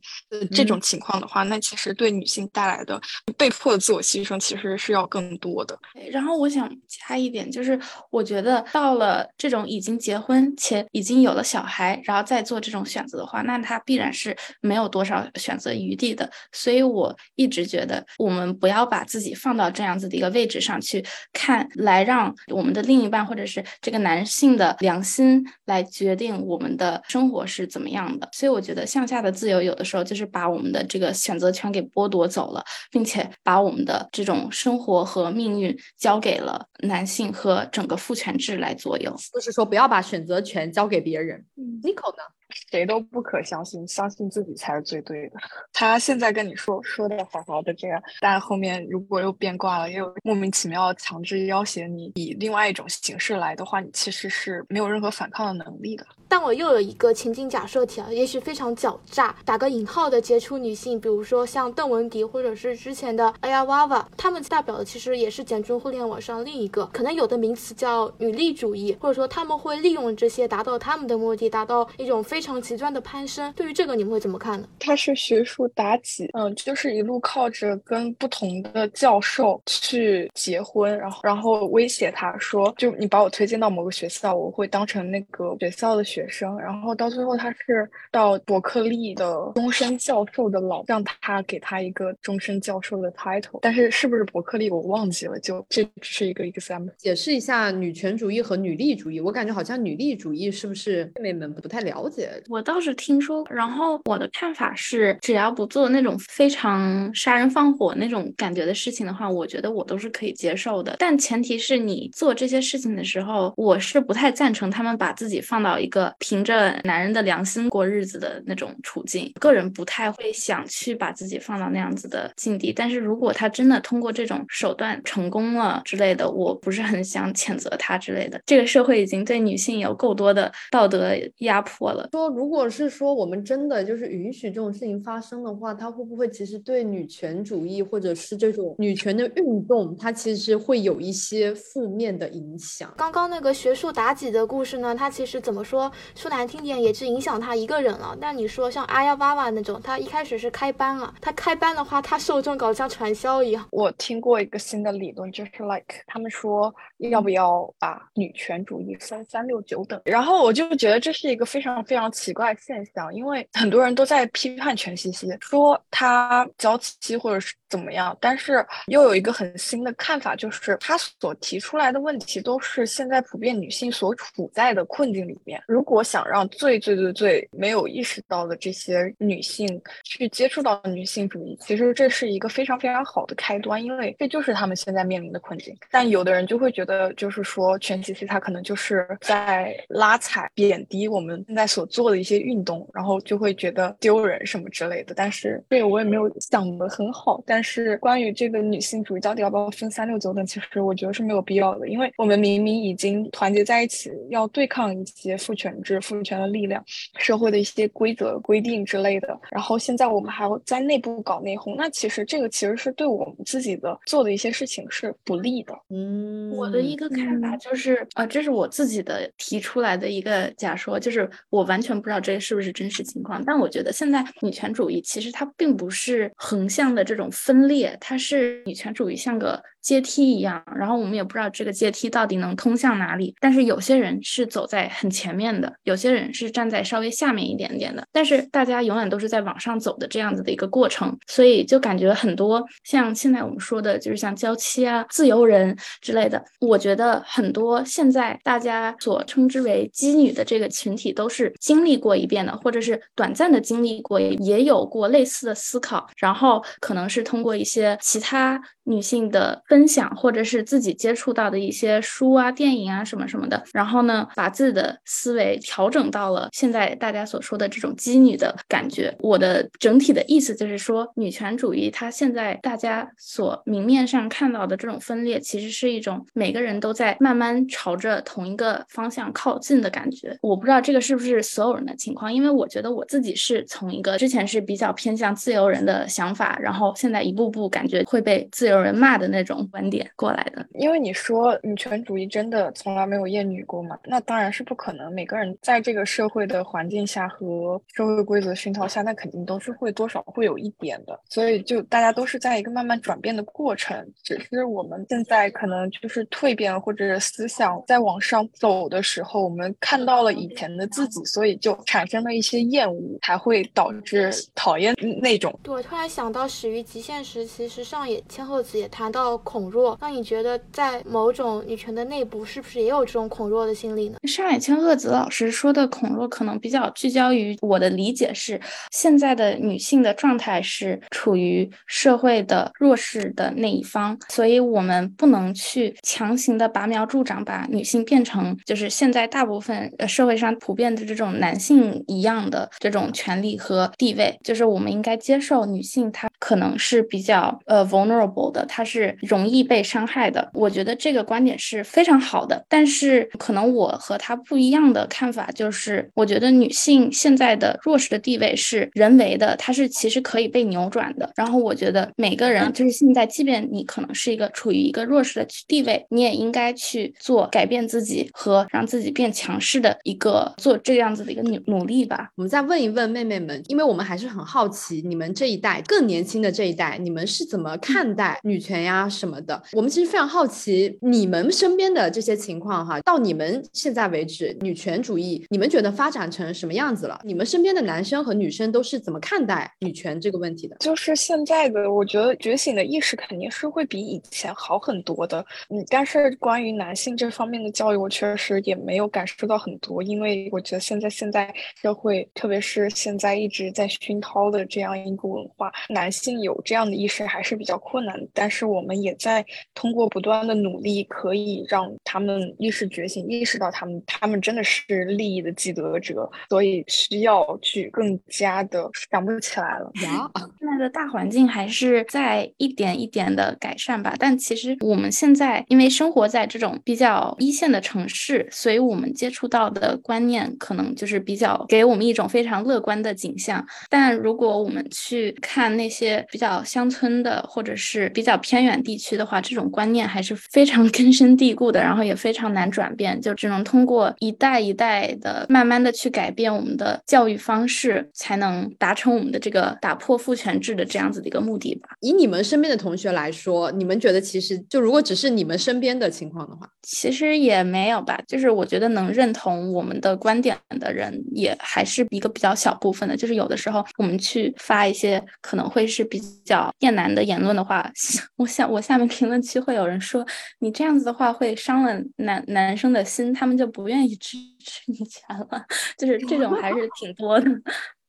[0.52, 3.02] 这种情况的话，那其实对女性带来的
[3.38, 5.78] 被迫的自我牺牲其实是要更多的。
[6.12, 7.80] 然后我想加一点，就是
[8.12, 28.28] 我觉得到了这种已经结婚且已经有了小孩，然后再做这种选择的话，那他必然是没有多少选择余地的，所以我一直觉得，我们不要把自己放到这样子的一个位置上去看，来让我们的另一半或者是这个男性的良心来决定我们的生活是怎么样的。
[28.34, 39.15] 所以我觉得向下的自由有的时候就是把我们的这个选择权给剥夺走了，并且把我们的这种生活和命运交给了男性和整个父权制来左右。
[39.34, 41.45] 就是说，不要把选择权交给别人。
[41.56, 42.23] 嗯，Nico 呢？
[42.72, 45.39] 谁都不可相信，相信自己才是最对的。
[45.74, 56.06] 他现在跟你说说的好好的这样，但后面如果又变卦了，又莫名其妙强制要挟你以另外一种形式来的话，你其实是没有任何反抗的能力的。
[56.28, 73.52] 但我又有一个情景假设题啊，也许非常狡诈，打个引号的杰出女性，比如说像邓文迪或者是之前的 Aya Wawa，她们代表的其实也是简中互联网上另一个可能有的名词叫女力主义，或者说他们会利用这些达到他们的目的，达到一种非常极端的攀升。
[73.54, 74.68] 对于这个你们会怎么看呢？
[74.80, 86.14] 他是学术妲己，嗯，就是一路靠着跟不同的教授去结婚，然后然后威胁他说，就你把我推荐到某个学校，我会当成那个学校的学。
[86.24, 96.94] 学生，然后到最后他是到伯克利的终身教授的老，让他给他一个终身教授的 title，但是是不是伯克利我忘记了，就这只是一个 example。
[96.98, 102.23] 解释一下女权主义和女力主义，我感觉好像女力主义是不是妹妹们不太了解？
[102.50, 110.96] 我倒是听说，然后我的看法是，只要不做那种非常杀人放火那种感觉的事情的话，我觉得我都是可以接受的。
[111.00, 116.14] 但前提是你做这些事情的时候，我是不太赞成他们把自己放到一个。
[116.20, 122.72] 凭着男人的良心过日子的那种处境，个人不太会想去把自己放到那样子的境地。
[122.72, 128.42] 但是如果他真的通过这种手段成功了之类的，我不是很想谴责他之类的。
[128.46, 132.08] 这个社会已经对女性有够多的道德压迫了。
[132.13, 142.93] 说如果是说我们真的就是允许这种事情发生的话，它会不会其实对女权主义或者是这种女权的运动，它其实会有一些负面的影响？
[142.97, 145.91] 刚刚那个学术妲己的故事呢，它其实怎么说？
[146.13, 148.15] 说难听点，也是影响他一个人了。
[148.21, 153.67] 但你说像阿呀娃娃那种，他一开始是开班了，他开班的话，他受众搞像传销一样。
[153.71, 176.04] 我听过一个新的理论，就是 like 他们说要不要把女权主义分三六九等，然后我就觉得这是一个非常非常奇怪现象，因为很多人都在批判全西西，说他娇气或者是怎么样，但是又有一个很新的看法，就是他所提出来的问题都是现在普遍女性所处在的困境里面，如果。
[176.04, 185.74] 想让最最最最没有意识到的这些女性去接触到女性主义，其实这是一个非常非常好的开端，因为这就是他们现在面临的困境。
[185.89, 195.14] 但有的人就会觉得，就是说全西西他可能就是在拉踩、贬低我们现在所做的一些运动，然后就会觉得丢人什么之类的。
[195.16, 206.84] 但是这个我也没有想得很好，但是关于这个女性主义到底要不要分三六九等，其实我觉得是没有必要的，因为我们明明已经团结在一起，要对抗一些父权制、父权的力量、
[207.18, 209.39] 社会的一些规则规定之类的。
[209.49, 215.74] 然后现在我们还要在内部搞内讧，那其实这个其实是对我们自己的做的一些事情是不利的。
[215.89, 229.62] 嗯，我的一个看法就是，呃，这是我自己的提出来的一个假说，就是我完全不知道这是不是真实情况，但我觉得现在女权主义其实它并不是横向的这种分分裂，它是女权主义像个。
[229.84, 233.36] 阶梯一样，然后我们也不知道这个阶梯到底能通向哪里。
[233.41, 238.01] 但是有些人是走在很前面的，有些人是站在稍微下面一点点的。
[238.10, 246.41] 但是大家永远都是在往上走的这样子的一个过程，所以就感觉很多像现在我们说的，就是像娇妻啊、自由人之类的。
[246.62, 258.62] 我觉得很多现在大家所称之为妓女的这个群体，都是经历过一遍的，或者是短暂的经历过，也有过类似的思考，然后可能是通过一些其他。
[258.86, 269.16] 女性的分享，或者是自己接触到的一些书啊、电影啊什么什么的，然后呢，把自己的思维调整到了现在大家所说的这种基女的感觉。
[269.22, 280.38] 我的整体的意思就是说，女权主义它现在大家所明面上看到的这种分裂，其实是一种每个人都在慢慢朝着同一个方向靠近的感觉。
[280.42, 288.84] 我不知道这个是不是所有人的情况，因为我觉得我自己是从一个之前是比较偏向自由人的想法，然后现在一步步感觉会被自由。
[288.84, 293.97] 人骂的那种观点过来的，因为你说女权主义真的从来没有厌女过吗？
[294.03, 295.09] 那当然是不可能。
[295.13, 301.17] 每个人在这个社会的环境下和社会规则熏陶下，那肯定都是会多少会有一点的。
[301.30, 315.57] 所以就大家都是在一个慢慢转变的过程，只是我们现在可能就是蜕变或者思想在往上走的时候，我们看到了以前的自己，所以就产生了一些厌恶，才会导致讨厌那种。
[315.63, 318.74] 对，我突然想到始于极限现实其实上野千鹤子。
[318.74, 324.18] 也谈到恐弱，那你觉得在某种女权的内部，是不是也有这种恐弱的心理呢？
[324.28, 328.59] 上海千鹤子老师说的恐弱，可能比较聚焦于我的理解是，
[328.91, 348.52] 现在的女性的状态是处于社会的弱势的那一方，所以我们不能去强行的拔苗助长，把女性变成就是现在大部分社会上普遍的这种男性一样的这种权利和地位，就是我们应该接受女性她可能是比较呃 vulnerable。
[348.52, 350.50] 的，它是容易被伤害的。
[350.54, 361.32] 我觉得这个观点是非常好的，但是可能我和他不一样的看法就是，我觉得女性现在的弱势的地位是人为的，它是其实可以被扭转的。
[361.36, 372.30] 然后我觉得每个人就是现在，即便你可能是一个处于一个弱势的地位，你也应该去做改变自己和让自己变强势的一个做这样子的一个努努力吧。
[372.36, 378.40] 我们再问一问妹妹们，因为我们还是很好奇，你们这一代更年轻的这一代，你们是怎么看待？
[378.44, 383.00] 女权呀什么的，我们其实非常好奇你们身边的这些情况哈。
[383.02, 387.20] 到你们现在为止，女权主义你们觉得发展成什么样子了？
[387.24, 390.76] 你们身边的男生和女生都是怎么看待女权这个问题的？
[390.80, 395.46] 就是现在的，我觉得觉醒的意识肯定是会比以前好很多的。
[395.70, 408.18] 嗯，但是关于男性这方面的教育，我确实也没有感受到很多，因为我觉得现在现在社会，特别是现在一直在熏陶的这样一个文化，男性有这样的意识还是比较困难。
[408.34, 419.91] 但是我们也在通过不断的努力，可以让他们意识觉醒，意识到他们他们真的是利益的既得者，所以需要去更加的想不起来了。
[419.95, 424.16] 现在的大环境还是在一点一点的改善吧。
[424.20, 433.66] 但其实我们现在因为生活在这种比较一线的城市，所以我们接触到的观念可能就是比较给我们一种非常乐观的景象。
[433.89, 451.89] 但如果我们去看那些比较乡村的，或者是比较偏远地区的话，这种观念还是非常 根深蒂固的，然后也非常难转变，就只能通过一代一代的慢慢的去改变我们的教育方式，才能达成我们的这个打破父权制的这样子的一个目的吧。
[452.01, 458.20] 以你们身边的同学来说，你们觉得其实就如果只是你们身边的情况的话，其实也没有吧。
[458.28, 463.16] 就是我觉得能认同我们的观点的人，也还是一个比较小部分的。
[463.16, 467.91] 就是有的时候我们去发一些可能会是比较厌男的言论的话。
[468.38, 470.26] 我想，我下面评论区会有人说，
[470.60, 475.66] 你这样子的话会伤了男男生的心，他们就不愿意支持你钱了。
[475.98, 477.46] 就是这种还是挺多的。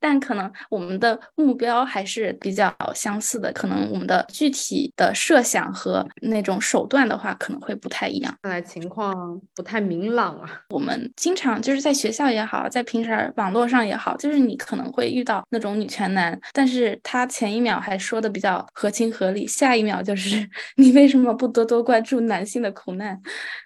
[0.05, 8.37] 但可能我们的目标还是比较相似的，可能我们的具体的设想和那种手段的话，可能会不太一样。
[8.43, 10.61] 看来情况不太明朗啊。
[10.69, 20.47] 我们经常就是在学校也好，在平时网络上也好，就是你可能会遇到那种女权男，但是他前一秒还说的比较合情合理，下一秒就是
[20.77, 23.19] 你为什么不多多关注男性的苦难？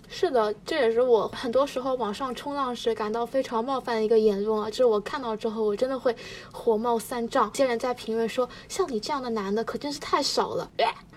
[0.09, 4.71] 是的，这也是我很多时候网上冲浪时感到非常冒犯的一个言论啊！
[4.71, 6.15] 就是我看到之后，我真的会
[6.53, 7.51] 火冒三丈。
[7.53, 10.71] 竟然在评论说：“像你这样的男的，可真是太少了。”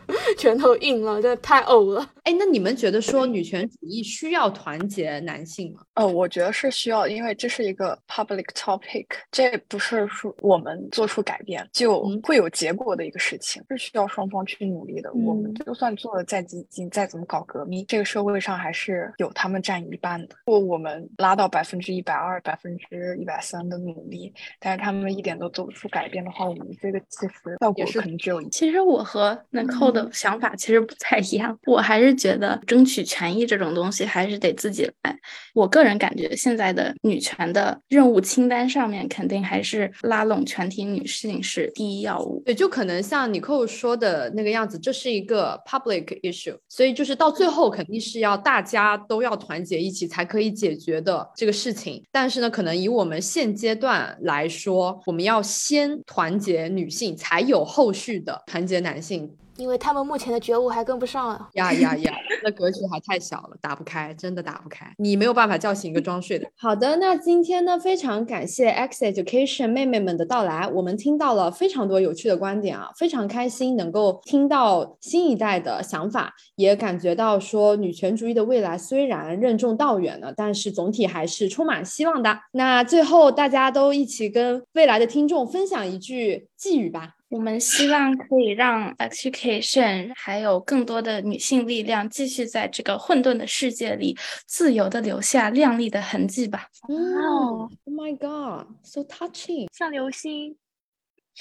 [0.38, 2.08] 拳头硬了，真的太呕了。
[2.24, 5.82] 哎，那你们觉得说女权主义需要团结男性吗？
[5.96, 15.12] 呃，我觉得是需要，因为这是一个 public topic，这不是说我们做出改变就会有结果的一个事情，是需要双方去努力的。
[15.14, 20.36] 我们就算做的再激进，再怎么搞革命，这个社会上还是有他们占一半的。
[20.46, 28.48] 如果我们拉到百分之一百二、百分之一百三的努力，但是他们一点都做不出改变的话，我们这个其实效果可能只有一。
[28.50, 35.18] 其实我和 Nicole 的想法其实不太一样，我还是觉得争取权益这种东西还是得自己来。
[35.54, 42.42] 我个人感觉现在的女权的任务清单上面，肯定还是拉拢全体女性是第一要务。
[42.46, 52.02] 对，就可能像尼寇说的那个样子，这是一个 public issue，所以就是到最后肯定是要大家都要团结一起才可以解决的这个事情。
[52.12, 59.30] 但是呢，可能以我们现阶段来说，我们要先团结女性，才有后续的团结男性。
[59.62, 61.48] 因为他们目前的觉悟还跟不上啊！
[61.54, 62.12] 呀呀呀，
[62.44, 64.92] 那格局还太小了，打不开，真的打不开。
[64.98, 66.48] 你没有办法叫醒一个装睡的。
[66.58, 82.36] 好的，那今天呢，非常感谢 X Education 妹妹们的到来，我们听到了非常多有趣的观点啊，非常开心能够听到新一代的想法，也感觉到说女权主义的未来虽然任重道远呢，但是总体还是充满希望的。
[82.54, 87.12] 那最后大家都一起跟未来的听众分享一句寄语吧。
[87.32, 96.68] 我们希望可以让 education 还有更多的女性力量继续在这个混沌的世界里自由的留下亮丽的痕迹吧。
[96.90, 100.58] 哦，Oh my God, so touching，像流星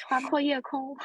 [0.08, 0.96] 划破夜空。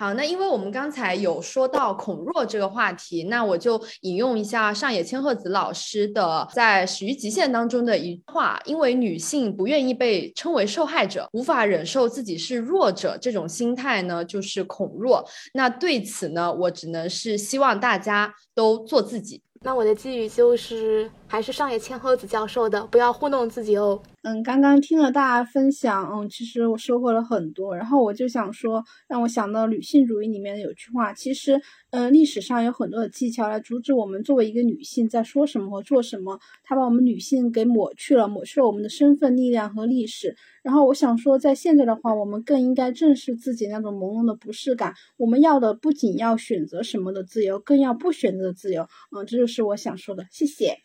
[0.00, 15.22] 好，那因为我们刚才有说到恐弱这个话题，那我就引用一下上野千鹤子老师的在《始于极限》当中的一句话：因为女性不愿意被称为受害者，无法忍受自己是弱者，这种心态呢，就是恐弱。
[15.52, 19.42] 那对此呢，我只能是希望大家都做自己。
[19.60, 24.02] 那我的寄语就是，还是上野千鹤子教授的，不要糊弄自己哦。
[24.22, 27.74] 嗯，刚刚听了大家分享，嗯，其实我收获了很多。
[27.76, 40.34] 然后我就想说，让我想到女性主义里面有句话，其实，嗯，历史上有很多的技巧来阻止我们作为一个女性在说什么和做什么，它把我们女性给抹去了，抹去了我们的身份、力量和历史。
[40.64, 44.92] 然后我想说，在现在的话，我们更应该正视自己那种朦胧的不适感。
[45.16, 48.82] 我们要的不仅要选择什么的自由，更要不选择自由。
[49.16, 50.26] 嗯，这就是我想说的。
[50.32, 50.76] 谢谢。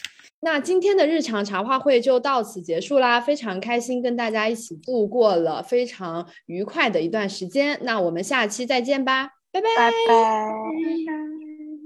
[0.45, 7.79] 那今天的日常茶话会就到此结束啦，非常开心跟大家一起度过了非常愉快的一段时间。
[7.81, 9.91] 那我们下期再见吧，拜拜拜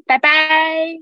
[0.05, 0.99] 拜拜拜。